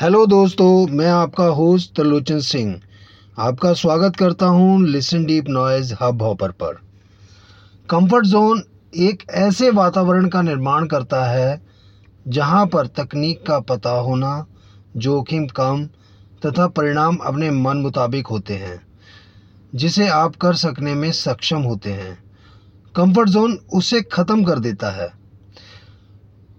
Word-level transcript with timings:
Hello 0.00 0.26
दोस्तों, 0.26 0.86
मैं 0.86 1.06
आपका 1.06 1.44
होस्ट 1.44 1.94
त्रिलोचन 1.94 2.40
सिंह। 2.40 2.80
आपका 3.38 3.72
स्वागत 3.72 4.16
करता 4.16 4.46
हूँ 4.46 4.86
listen 4.86 5.24
deep 5.24 5.44
noise 5.48 5.94
hub 6.00 6.22
hopper 6.22 6.50
पर। 6.50 6.74
कंफर्ट 7.90 8.26
जोन 8.26 8.62
एक 8.96 9.22
ऐसे 9.30 9.70
वातावरण 9.70 10.28
का 10.28 10.42
निर्माण 10.42 10.86
करता 10.86 11.24
है, 11.24 11.62
जहाँ 12.28 12.66
पर 12.66 12.86
तकनीक 12.86 13.46
का 13.46 13.60
पता 13.60 13.90
होना, 13.90 14.46
जोखिम 14.96 15.46
कम, 15.46 15.86
तथा 16.46 16.66
परिणाम 16.66 17.16
अपने 17.16 17.50
मन 17.50 17.76
मुताबिक 17.76 18.26
होते 18.26 18.54
हैं, 18.54 18.80
जिसे 19.74 20.08
आप 20.08 20.36
कर 20.36 20.54
सकने 20.54 20.94
में 20.94 21.12
सक्षम 21.12 21.62
होते 21.62 21.92
हैं। 21.92 22.18
कंफर्ट 22.96 23.28
जोन 23.28 23.58
उसे 23.72 24.02
ख़त्म 24.02 24.44
कर 24.44 24.58
देता 24.58 24.90
है। 24.90 25.17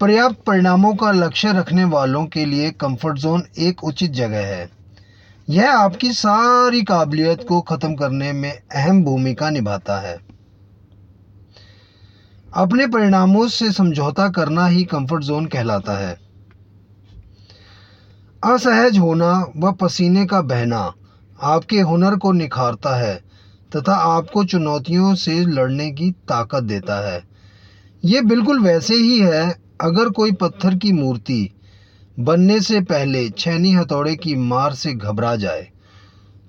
पर्याप्त 0.01 0.35
परिणामों 0.47 0.93
का 0.95 1.11
लक्ष्य 1.11 1.51
रखने 1.53 1.83
वालों 1.83 2.25
के 2.25 2.45
लिए 2.45 2.69
कंफर्ट 2.71 3.17
जोन 3.17 3.43
एक 3.59 3.83
उचित 3.83 4.11
जगह 4.11 4.45
है। 4.47 4.69
यह 5.49 5.71
आपकी 5.71 6.11
सारी 6.13 6.81
काबिलियत 6.83 7.43
को 7.49 7.59
ख़त्म 7.61 7.95
करने 7.95 8.31
में 8.33 8.51
अहम 8.51 9.03
भूमिका 9.03 9.49
निभाता 9.49 9.99
है। 9.99 10.15
अपने 12.53 12.87
परिणामों 12.87 13.47
से 13.47 13.71
समझौता 13.71 14.29
करना 14.29 14.67
ही 14.67 14.83
कंफर्ट 14.83 15.23
जोन 15.23 15.45
कहलाता 15.45 15.97
है। 15.97 16.17
असहज 18.43 18.97
होना 18.97 19.45
व 19.57 19.71
पसीने 19.71 20.25
का 20.25 20.41
बहना 20.41 20.93
आपके 21.43 21.79
हुनर 21.81 22.15
को 22.15 22.31
निखारता 22.31 22.95
है 22.95 23.15
तथा 23.75 23.93
आपको 23.93 24.43
चुनौतियों 24.43 25.15
से 25.15 25.39
लड़ने 25.39 25.91
की 25.91 26.11
ताकत 26.11 26.63
देता 26.63 27.07
है। 27.09 27.23
ये 28.03 28.21
बिल्कुल 28.21 28.59
वैसे 28.59 28.95
ही 28.95 29.19
है 29.19 29.68
अगर 29.81 30.09
कोई 30.09 30.31
पत्थर 30.31 30.75
की 30.75 30.91
मूर्ति 30.91 31.49
बनने 32.19 32.59
से 32.61 32.81
पहले 32.81 33.29
छैनी 33.29 33.71
हथौड़े 33.71 34.15
की 34.15 34.35
मार 34.35 34.73
से 34.73 34.93
घबरा 34.93 35.35
जाए 35.35 35.67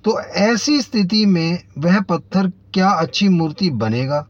तो 0.04 0.20
ऐसी 0.20 0.80
स्थिति 0.80 1.26
में 1.26 1.62
वह 1.78 2.00
पत्थर 2.00 2.52
क्या 2.74 2.90
अच्छी 2.90 3.28
मूर्ति 3.28 3.70
बनेगा? 3.70 4.26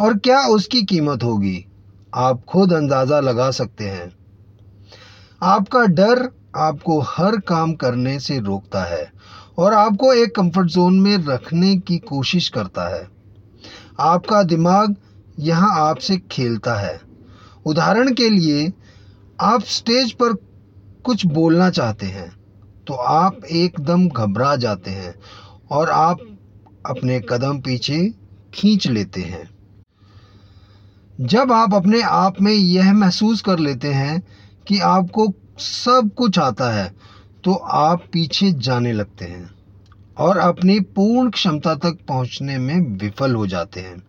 और 0.00 0.18
क्या 0.18 0.40
उसकी 0.46 0.82
कीमत 0.82 1.22
होगी? 1.22 1.64
आप 2.14 2.44
खुद 2.44 2.72
अंदाज़ा 2.72 3.20
लगा 3.20 3.50
सकते 3.50 3.84
हैं। 3.84 4.10
आपका 5.42 5.84
डर 5.86 6.28
आपको 6.56 7.00
हर 7.00 7.40
काम 7.40 7.72
करने 7.74 8.18
से 8.20 8.38
रोकता 8.38 8.82
है 8.84 9.12
और 9.58 9.74
आपको 9.74 10.12
एक 10.12 10.34
कंफर्ट 10.36 10.66
जोन 10.66 11.00
में 11.00 11.16
रखने 11.26 11.76
की 11.76 11.98
कोशिश 11.98 12.48
करता 12.48 12.88
है। 12.96 13.08
आपका 14.00 14.42
दिमाग 14.42 14.96
यहाँ 15.38 15.88
आपसे 15.88 16.16
खेलता 16.30 16.74
है। 16.74 17.09
उदाहरण 17.66 18.12
के 18.14 18.28
लिए, 18.30 18.72
आप 19.40 19.62
स्टेज 19.62 20.12
पर 20.12 20.32
कुछ 21.04 21.26
बोलना 21.26 21.70
चाहते 21.70 22.06
हैं 22.06 22.30
तो 22.86 22.94
आप 22.94 23.44
एकदम 23.44 24.08
घबरा 24.08 24.54
जाते 24.56 24.90
हैं 24.90 25.14
और 25.70 25.90
आप 25.90 26.20
अपने 26.86 27.20
कदम 27.20 27.60
पीछे 27.60 27.98
खींच 28.54 28.86
लेते 28.86 29.20
हैं। 29.20 29.48
जब 31.20 31.52
आप 31.52 31.74
अपने 31.74 32.00
आप 32.02 32.40
में 32.42 32.52
यह 32.52 32.92
महसूस 32.92 33.40
कर 33.40 33.58
लेते 33.58 33.92
हैं 33.92 34.22
कि 34.66 34.78
आपको 34.80 35.26
सब 35.58 36.10
कुछ 36.16 36.38
आता 36.38 36.70
है 36.70 36.92
तो 37.44 37.52
आप 37.52 38.04
पीछे 38.12 38.50
जाने 38.52 38.92
लगते 38.92 39.24
हैं 39.24 39.50
और 40.18 40.38
अपनी 40.38 40.78
पूर्ण 40.80 41.30
क्षमता 41.30 41.74
तक 41.74 41.98
पहुँचने 42.08 42.58
में 42.58 42.78
विफल 42.98 43.34
हो 43.34 43.46
जाते 43.46 43.80
हैं। 43.80 44.02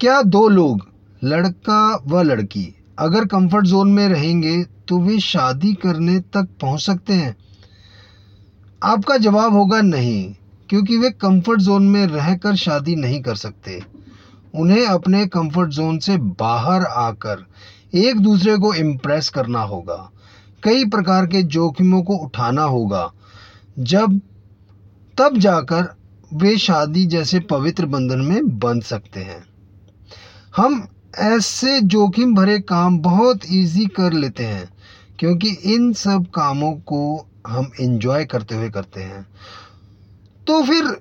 क्या 0.00 0.20
दो 0.22 0.48
लोग 0.48 0.87
लड़का 1.24 2.00
व 2.06 2.22
लड़की, 2.22 2.74
अगर 2.98 3.24
कंफर्ट 3.24 3.66
जोन 3.66 3.88
में 3.88 4.08
रहेंगे 4.08 4.62
तो 4.88 4.98
वे 4.98 5.18
शादी 5.18 5.72
करने 5.74 6.18
तक 6.18 6.48
पहुँच 6.60 6.80
सकते 6.80 7.12
हैं। 7.12 7.36
आपका 8.82 9.16
जवाब 9.16 9.52
होगा 9.52 9.80
नहीं, 9.80 10.34
क्योंकि 10.68 10.96
वे 10.96 11.10
कंफर्ट 11.10 11.60
जोन 11.60 11.82
में 11.82 12.06
रहकर 12.06 12.56
शादी 12.56 12.96
नहीं 12.96 13.20
कर 13.22 13.34
सकते। 13.34 13.80
उन्हें 14.54 14.86
अपने 14.86 15.26
कंफर्ट 15.26 15.70
जोन 15.70 15.98
से 15.98 16.16
बाहर 16.16 16.84
आकर 16.84 17.46
एक 17.94 18.20
दूसरे 18.20 18.56
को 18.56 18.74
इम्प्रेस 18.74 19.28
करना 19.28 19.60
होगा। 19.60 20.10
कई 20.62 20.84
प्रकार 20.84 21.26
के 21.26 21.42
जोखिमों 21.42 22.02
को 22.02 22.16
उठाना 22.16 22.62
होगा। 22.62 23.10
जब, 23.78 24.20
तब 25.18 25.38
जाकर 25.38 25.96
वे 26.34 26.56
शादी 26.58 27.06
जैसे 27.06 27.40
पवित्र 27.40 27.86
बंधन 27.86 28.18
में 28.18 28.58
बंध 28.58 28.82
सकते 28.82 29.20
हैं। 29.20 29.44
हम 30.56 30.88
ऐसे 31.14 31.80
जोखिम 31.80 32.34
भरे 32.34 32.58
काम 32.58 32.98
बहुत 32.98 33.40
इजी 33.50 33.86
कर 33.86 34.12
लेते 34.12 34.44
हैं, 34.44 34.68
क्योंकि 35.18 35.48
इन 35.48 35.92
सब 35.92 36.26
कामों 36.34 36.72
को 36.72 37.28
हम 37.46 37.70
इंजॉय 37.80 38.24
करते 38.24 38.54
हुए 38.54 38.70
करते 38.70 39.02
हैं। 39.02 39.26
तो 40.46 40.62
फिर 40.62 40.96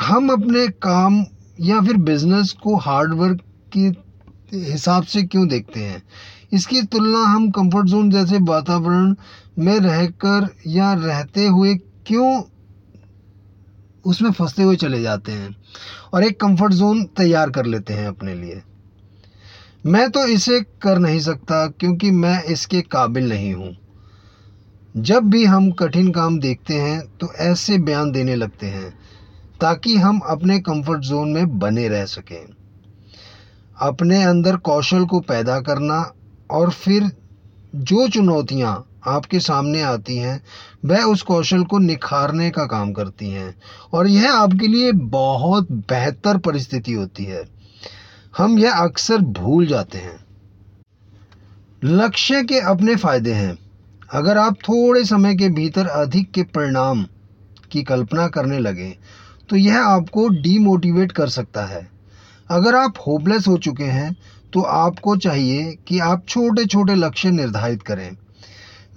हम 0.00 0.30
अपने 0.32 0.68
काम 0.68 1.24
या 1.60 1.80
फिर 1.80 1.96
बिज़नेस 1.96 2.52
को 2.52 2.76
हार्ड 2.76 3.14
वर्क 3.14 3.40
के 3.76 3.80
हिसाब 4.56 5.02
से 5.02 5.22
क्यों 5.22 5.48
देखते 5.48 5.80
हैं? 5.80 6.02
इसकी 6.52 6.82
तुलना 6.82 7.18
हम 7.18 7.50
कंफर्ट 7.50 7.86
जोन 7.86 8.10
जैसे 8.10 8.38
वातावरण 8.38 9.14
में 9.58 9.78
रहकर 9.80 10.48
या 10.66 10.92
रहते 10.92 11.46
हुए 11.46 11.74
क्यों 12.06 12.42
उसमें 14.04 14.30
फंसते 14.30 14.62
हुए 14.62 14.76
चले 14.76 15.02
जाते 15.02 15.32
हैं 15.32 15.54
और 16.14 16.24
एक 16.24 16.40
कंफर्ट 16.40 16.72
जोन 16.72 17.04
तैयार 17.04 17.50
कर 17.50 17.66
लेते 17.66 17.94
हैं 17.94 18.06
अपने 18.08 18.34
लिए। 18.34 18.62
मैं 19.86 20.10
तो 20.10 20.26
इसे 20.26 20.60
कर 20.60 20.98
नहीं 20.98 21.20
सकता 21.20 21.66
क्योंकि 21.66 22.10
मैं 22.10 22.42
इसके 22.42 22.80
काबिल 22.80 23.28
नहीं 23.28 23.54
हूँ। 23.54 23.76
जब 24.96 25.22
भी 25.22 25.44
हम 25.44 25.70
कठिन 25.70 26.10
काम 26.12 26.38
देखते 26.40 26.74
हैं 26.74 27.00
तो 27.20 27.32
ऐसे 27.34 27.78
बयान 27.78 28.10
देने 28.12 28.34
लगते 28.34 28.66
हैं, 28.66 28.90
ताकि 29.60 29.96
हम 29.96 30.18
अपने 30.18 30.58
कंफर्ट 30.58 31.00
जोन 31.00 31.28
में 31.28 31.58
बने 31.58 31.88
रह 31.88 32.04
सकें। 32.04 32.46
अपने 33.80 34.22
अंदर 34.22 34.56
कौशल 34.56 35.04
को 35.04 35.20
पैदा 35.20 35.60
करना 35.60 36.12
और 36.50 36.70
फिर 36.70 37.10
जो 37.74 38.08
चुनौतियाँ 38.08 38.86
आपके 39.06 39.40
सामने 39.40 39.82
आती 39.82 40.16
हैं, 40.16 40.42
वह 40.84 41.02
उस 41.02 41.22
कौशल 41.22 41.64
को 41.64 41.78
निखारने 41.78 42.50
का 42.50 42.64
काम 42.64 42.92
करती 42.92 43.30
हैं। 43.30 43.54
और 43.92 44.06
यह 44.06 44.32
आपके 44.32 44.66
लिए 44.66 44.92
बहुत 44.92 45.72
बेहतर 45.72 46.38
परिस्थिति 46.38 46.92
होती 46.92 47.24
है। 47.24 47.59
हम 48.34 48.58
यह 48.58 48.72
अक्सर 48.74 49.18
भूल 49.18 49.66
जाते 49.66 49.98
हैं। 49.98 50.18
लक्ष्य 51.82 52.42
के 52.42 52.58
अपने 52.60 52.94
फ़ायदे 52.96 53.32
हैं। 53.32 53.56
अगर 54.12 54.38
आप 54.38 54.56
थोड़े 54.62 55.04
समय 55.04 55.34
के 55.34 55.48
भीतर 55.48 55.86
अधिक 55.86 56.30
के 56.30 56.42
परिणाम 56.44 57.04
की 57.72 57.82
कल्पना 57.82 58.26
करने 58.28 58.58
लगे 58.58 58.88
तो 59.50 59.56
यह 59.56 59.78
आपको 59.78 60.28
डीमोटिवेट 60.28 61.12
कर 61.12 61.28
सकता 61.28 61.64
है। 61.66 61.86
अगर 62.50 62.74
आप 62.74 62.98
होपलेस 63.06 63.46
हो 63.48 63.56
चुके 63.58 63.84
हैं 63.84 64.14
तो 64.52 64.60
आपको 64.60 65.16
चाहिए 65.16 65.72
कि 65.88 65.98
आप 66.00 66.24
छोटे 66.28 66.64
छोटे 66.66 66.94
लक्ष्य 66.94 67.30
निर्धारित 67.30 67.82
करें। 67.82 68.10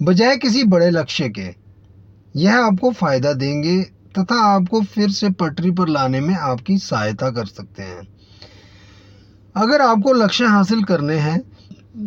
बजाय 0.02 0.36
किसी 0.36 0.64
बड़े 0.64 0.90
लक्ष्य 0.90 1.28
के, 1.28 1.48
यह 2.36 2.56
आपको 2.56 2.90
फ़ायदा 2.92 3.32
देंगे 3.34 3.80
तथा 4.18 4.40
आपको 4.46 4.80
फिर 4.84 5.10
से 5.10 5.30
पटरी 5.32 5.70
पर 5.70 5.88
लाने 5.88 6.20
में 6.20 6.34
आपकी 6.34 6.78
सहायता 6.78 7.30
कर 7.30 7.46
सकते 7.46 7.82
हैं। 7.82 8.13
अगर 9.54 9.80
आपको 9.80 10.12
लक्ष्य 10.12 10.44
हासिल 10.44 10.82
करने 10.84 11.16
हैं 11.16 11.40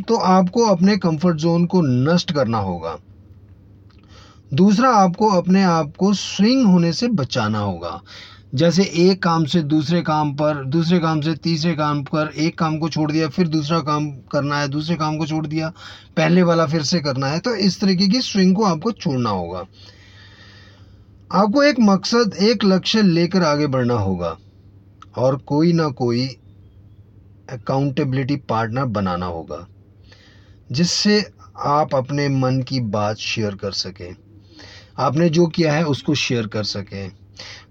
तो 0.01 0.15
आपको 0.15 0.65
अपने 0.65 0.95
कंफर्ट 0.97 1.37
जोन 1.37 1.65
को 1.65 1.81
नष्ट 1.81 2.31
करना 2.31 2.57
होगा। 2.57 2.97
दूसरा, 4.53 4.89
आपको 4.89 5.29
अपने 5.31 5.63
आप 5.63 5.93
को 5.97 6.13
स्विंग 6.13 6.65
होने 6.67 6.91
से 6.93 7.07
बचाना 7.07 7.59
होगा। 7.59 8.01
जैसे 8.55 8.83
एक 8.83 9.21
काम 9.23 9.45
से 9.45 9.61
दूसरे 9.63 10.01
काम 10.01 10.33
पर, 10.33 10.63
दूसरे 10.65 10.99
काम 10.99 11.21
से 11.21 11.33
तीसरे 11.35 11.73
काम 11.73 12.03
पर 12.03 12.31
एक 12.37 12.57
काम 12.59 12.77
को 12.77 12.89
छोड़ 12.89 13.11
दिया, 13.11 13.27
फिर 13.29 13.47
दूसरा 13.47 13.79
काम 13.79 14.09
करना 14.31 14.59
है, 14.59 14.67
दूसरे 14.67 14.95
काम 14.95 15.17
को 15.17 15.27
छोड़ 15.27 15.45
दिया, 15.47 15.69
पहले 16.17 16.43
वाला 16.43 16.65
फिर 16.65 16.83
से 16.83 16.99
करना 16.99 17.27
है 17.27 17.39
तो 17.39 17.55
इस 17.55 17.79
तरीके 17.81 18.07
की 18.07 18.21
स्विंग 18.21 18.55
को 18.55 18.63
आपको 18.63 18.91
छोड़ना 18.91 19.29
होगा। 19.29 19.63
आपको 21.31 21.63
एक 21.63 21.79
मकसद, 21.79 22.35
एक 22.41 22.63
लक्ष्य 22.63 23.01
लेकर 23.01 23.43
आगे 23.43 23.67
बढ़ना 23.67 23.93
होगा। 23.93 24.35
और 25.17 25.35
कोई 25.37 25.73
ना 25.73 25.87
कोई 25.87 26.27
अकाउंटेबिलिटी 27.49 28.35
पार्टनर 28.49 28.85
बनाना 28.85 29.25
होगा, 29.25 29.67
जिससे 30.71 31.19
आप 31.57 31.95
अपने 31.95 32.27
मन 32.29 32.61
की 32.61 32.79
बात 32.79 33.17
शेयर 33.17 33.55
कर 33.55 33.71
सकें। 33.73 34.15
आपने 34.99 35.29
जो 35.29 35.45
किया 35.47 35.73
है, 35.73 35.83
उसको 35.85 36.15
शेयर 36.15 36.47
कर 36.47 36.63
सकें। 36.65 37.11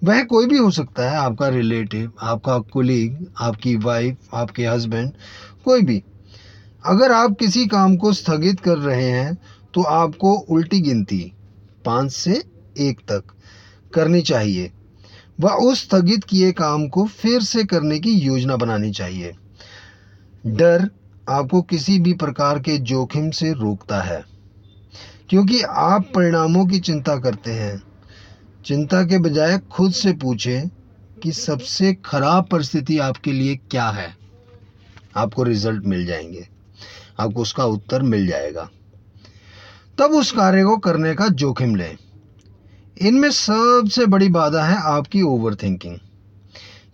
वह 0.04 0.22
कोई 0.24 0.46
भी 0.46 0.58
हो 0.58 0.70
सकता 0.70 1.10
है, 1.10 1.16
आपका 1.16 1.48
रिलेटिव 1.48 2.12
आपका 2.22 2.58
कुलीग 2.72 3.26
आपकी 3.38 3.74
वाइफ 3.76 4.34
आपके 4.34 4.66
हस्बैंड 4.66 5.12
कोई 5.64 5.82
भी। 5.82 6.02
अगर 6.84 7.12
आप 7.12 7.36
किसी 7.40 7.66
काम 7.66 7.96
को 7.96 8.12
स्थगित 8.12 8.60
कर 8.60 8.78
रहे 8.78 9.10
हैं 9.10 9.36
तो 9.74 9.82
आपको 9.82 10.32
उल्टी 10.32 10.80
गिनती 10.80 11.20
पाँच 11.84 12.12
से 12.12 12.42
एक 12.78 13.00
तक 13.08 13.24
करनी 13.92 14.20
चाहिए। 14.22 14.70
व 15.40 15.48
उस 15.62 15.82
स्थगित 15.82 16.24
किए 16.24 16.52
काम 16.52 16.86
को 16.88 17.04
फिर 17.06 17.40
से 17.42 17.64
करने 17.64 17.98
की 17.98 18.12
योजना 18.12 18.56
बनानी 18.56 18.90
चाहिए। 18.90 19.32
डर 20.46 20.88
आपको 21.28 21.60
किसी 21.62 21.98
भी 21.98 22.12
प्रकार 22.14 22.58
के 22.58 22.76
जोखिम 22.78 23.30
से 23.30 23.52
रोकता 23.52 24.00
है, 24.00 24.24
क्योंकि 25.28 25.60
आप 25.62 26.10
परिणामों 26.14 26.66
की 26.66 26.78
चिंता 26.80 27.16
करते 27.16 27.52
हैं। 27.52 27.82
चिंता 28.64 29.02
के 29.02 29.18
बजाय 29.18 29.58
खुद 29.58 29.92
से 29.92 30.12
पूछें 30.12 30.68
कि 31.22 31.32
सबसे 31.32 31.92
खराब 32.04 32.48
परिस्थिति 32.48 32.98
आपके 32.98 33.32
लिए 33.32 33.56
क्या 33.70 33.88
है। 33.88 34.08
आपको 35.16 35.42
रिज़ल्ट 35.42 35.84
मिल 35.84 36.06
जाएँगे, 36.06 36.46
आपको 37.20 37.42
उसका 37.42 37.64
उत्तर 37.64 38.02
मिल 38.02 38.26
जाएगा। 38.26 38.68
तब 39.98 40.10
उस 40.10 40.32
कार्य 40.32 40.64
को 40.64 40.76
करने 40.76 41.14
का 41.14 41.28
जोखिम 41.28 41.74
लें। 41.74 41.96
इनमें 43.00 43.30
सबसे 43.30 44.06
बड़ी 44.06 44.28
बाधा 44.28 44.64
है 44.64 44.76
आपकी 44.76 45.22
ओवर 45.22 45.54
थिंकिंग 45.54 45.98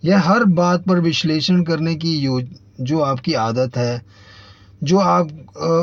यह 0.05 0.29
हर 0.29 0.43
बात 0.43 0.83
पर 0.83 0.99
विश्लेषण 0.99 1.63
करने 1.63 1.95
की 1.95 2.17
जो 2.77 2.99
आपकी 3.01 3.33
आदत 3.33 3.77
है, 3.77 4.01
जो 4.83 4.99
आप 4.99 5.29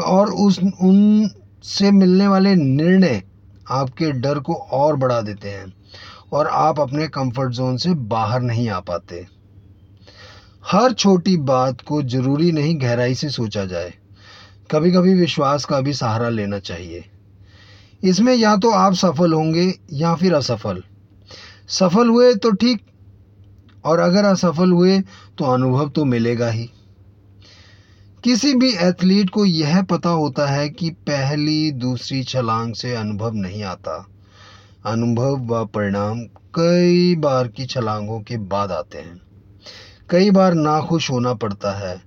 और 0.06 0.31
उस 0.37 0.58
उन 0.58 1.31
से 1.64 1.90
मिलने 1.90 2.26
वाले 2.28 2.54
निर्णय 2.54 3.22
आपके 3.70 4.10
डर 4.12 4.38
को 4.38 4.54
और 4.54 4.96
बढ़ा 4.96 5.20
देते 5.20 5.50
हैं 5.50 5.72
और 6.32 6.46
आप 6.46 6.81
अपने 6.81 7.06
कंफर्ट 7.08 7.52
जोन 7.52 7.76
से 7.76 7.94
बाहर 8.08 8.40
नहीं 8.42 8.69
आ 8.69 8.81
पाते। 8.81 9.26
हर 10.66 10.92
छोटी 10.92 11.37
बात 11.37 11.81
को 11.81 12.02
ज़रूरी 12.04 12.50
नहीं 12.52 12.81
गहराई 12.81 13.14
से 13.14 13.28
सोचा 13.31 13.64
जाए। 13.64 13.93
कभी 14.70 14.90
कभी 14.93 15.14
विश्वास 15.14 15.64
का 15.64 15.81
भी 15.81 15.93
सहारा 15.93 16.28
लेना 16.28 16.58
चाहिए। 16.60 17.04
इसमें 18.02 18.34
या 18.34 18.56
तो 18.56 18.70
आप 18.70 18.94
सफल 18.94 19.32
होंगे 19.32 19.72
या 19.93 20.14
फिर 20.14 20.34
असफल। 20.34 20.82
सफल 21.70 22.08
हुए 22.08 22.34
तो 22.34 22.50
ठीक, 22.52 22.82
और 23.84 23.98
अगर 23.98 24.25
असफल 24.25 24.70
हुए 24.70 25.00
तो 25.38 25.44
अनुभव 25.44 25.88
तो 25.88 26.04
मिलेगा 26.04 26.50
ही। 26.50 26.69
किसी 28.25 28.55
भी 28.55 28.72
एथलीट 28.72 29.31
को 29.31 29.44
यह 29.44 29.82
पता 29.82 30.08
होता 30.08 30.46
है 30.46 30.69
कि 30.69 30.90
पहली, 30.90 31.72
दूसरी 31.72 32.22
छलांग 32.22 32.75
से 32.75 32.94
अनुभव 32.94 33.32
नहीं 33.34 33.62
आता। 33.62 34.06
अनुभव 34.87 35.37
व 35.37 35.67
परिणाम 35.67 36.20
कई 36.55 37.14
बार 37.14 37.49
की 37.49 37.67
छलांगों 37.67 38.20
के 38.20 38.37
बाद 38.37 38.72
आते 38.72 38.99
हैं। 38.99 39.20
कई 40.11 40.31
बार 40.31 40.55
नाखुश 40.55 41.11
होना 41.11 41.34
पड़ता 41.34 41.72
है। 41.72 42.02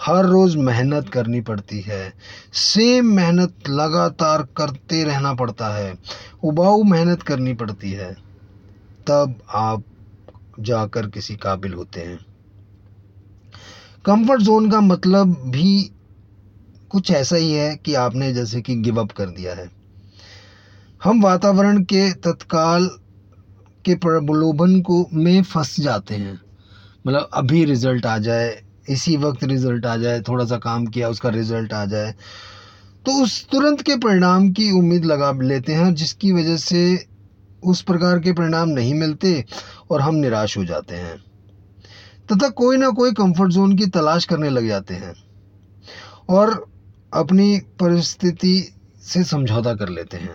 हर 0.00 0.24
रोज़ 0.24 0.56
मेहनत 0.58 1.08
करनी 1.08 1.40
पड़ती 1.40 1.80
है। 1.80 2.12
सेम 2.52 3.06
मेहनत 3.06 3.54
लगातार 3.68 4.42
करते 4.42 5.04
रहना 5.04 5.34
पड़ता 5.34 5.68
है। 5.68 5.94
उबाऊ 6.44 6.82
मेहनत 6.82 7.22
करनी 7.22 7.54
पड़ती 7.54 7.92
है। 7.92 8.12
तब 9.06 9.34
आप 9.54 9.84
जाकर 10.60 11.06
किसी 11.06 11.36
काबिल 11.36 11.72
होते 11.74 12.00
हैं। 12.00 12.25
कंफर्ट 14.06 14.42
जोन 14.42 14.70
का 14.70 14.80
मतलब 14.80 15.36
भी 15.46 15.90
कुछ 16.90 17.10
ऐसा 17.10 17.36
ही 17.36 17.52
है 17.52 17.74
कि 17.76 17.94
आपने 17.94 18.32
जैसे 18.32 18.60
कि 18.60 18.74
गिव 18.76 19.00
अप 19.00 19.10
कर 19.12 19.26
दिया 19.26 19.54
है। 19.54 19.68
हम 21.04 21.22
वातावरण 21.22 21.82
के 21.82 22.10
तत्काल 22.12 22.86
के 23.84 23.94
प्रलोभन 23.96 24.80
को 24.80 25.06
में 25.12 25.42
फंस 25.42 25.80
जाते 25.80 26.14
हैं। 26.14 26.38
मतलब 27.06 27.28
अभी 27.34 27.64
रिज़ल्ट 27.64 28.06
आ 28.06 28.16
जाए, 28.18 28.62
इसी 28.88 29.16
वक्त 29.16 29.44
रिज़ल्ट 29.44 29.86
आ 29.86 29.96
जाए, 29.96 30.20
थोड़ा 30.20 30.44
सा 30.44 30.58
काम 30.58 30.86
किया, 30.86 31.08
उसका 31.08 31.28
रिज़ल्ट 31.30 31.72
आ 31.72 31.84
जाए 31.84 32.14
तो 33.06 33.22
उस 33.22 33.44
तुरंत 33.48 33.82
के 33.82 33.96
परिणाम 33.96 34.50
की 34.50 34.70
उम्मीद 34.70 35.04
लगा 35.04 35.32
लेते 35.42 35.72
हैं, 35.72 35.94
जिसकी 35.94 36.32
वजह 36.32 36.56
से 36.56 37.06
उस 37.62 37.82
प्रकार 37.82 38.18
के 38.18 38.32
परिणाम 38.32 38.68
नहीं 38.68 38.94
मिलते 38.94 39.44
और 39.90 40.00
हम 40.00 40.14
निराश 40.14 40.58
हो 40.58 40.64
जाते 40.64 40.94
हैं। 40.94 41.25
तथा 42.28 42.48
कोई 42.50 42.76
ना 42.76 42.88
कोई 42.90 43.12
कंफर्ट 43.12 43.52
जोन 43.52 43.76
की 43.76 43.86
तलाश 43.86 44.24
करने 44.24 44.50
लग 44.50 44.66
जाते 44.68 44.94
हैं 44.94 45.14
और 46.30 46.50
अपनी 47.14 47.56
परिस्थिति 47.80 48.54
से 49.02 49.22
समझौता 49.24 49.74
कर 49.74 49.88
लेते 49.88 50.16
हैं। 50.16 50.34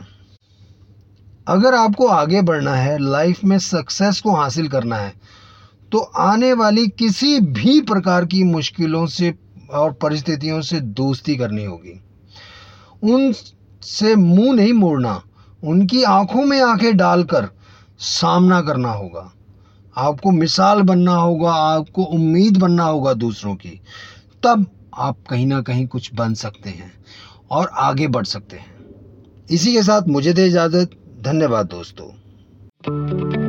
अगर 1.47 1.73
आपको 1.73 2.07
आगे 2.07 2.41
बढ़ना 2.41 2.73
है 2.73 2.97
लाइफ 2.99 3.43
में 3.43 3.57
सक्सेस 3.59 4.19
को 4.21 4.35
हासिल 4.35 4.67
करना 4.67 4.95
है 4.95 5.13
तो 5.91 5.99
आने 5.99 6.51
वाली 6.53 6.87
किसी 6.89 7.39
भी 7.39 7.79
प्रकार 7.81 8.25
की 8.25 8.43
मुश्किलों 8.43 9.05
से 9.07 9.33
और 9.73 9.91
परिस्थितियों 9.93 10.61
से 10.61 10.79
दोस्ती 10.79 11.35
करनी 11.35 11.65
होगी। 11.65 11.99
उनसे 13.03 14.15
मुँह 14.15 14.53
नहीं 14.53 14.73
मोड़ना, 14.73 15.21
उनकी 15.63 16.03
आँखों 16.03 16.45
में 16.45 16.61
आँखें 16.61 16.95
डालकर 16.97 17.49
सामना 17.99 18.61
करना 18.61 18.91
होगा। 18.91 19.31
आपको 19.97 20.31
मिसाल 20.31 20.81
बनना 20.81 21.15
होगा, 21.15 21.53
आपको 21.53 22.03
उम्मीद 22.03 22.57
बनना 22.57 22.83
होगा 22.83 23.13
दूसरों 23.13 23.55
की, 23.55 23.81
तब 24.43 24.65
आप 24.97 25.17
कहीं 25.29 25.45
ना 25.45 25.61
कहीं 25.61 25.87
कुछ 25.87 26.13
बन 26.13 26.33
सकते 26.33 26.69
हैं 26.69 26.93
और 27.51 27.69
आगे 27.73 28.07
बढ़ 28.07 28.25
सकते 28.25 28.57
हैं। 28.57 28.77
इसी 29.51 29.73
के 29.73 29.83
साथ 29.83 30.01
मुझे 30.07 30.33
दे 30.33 30.47
इजाज़त। 30.47 30.91
धन्यवाद 31.21 31.65
दोस्तों। 31.65 33.40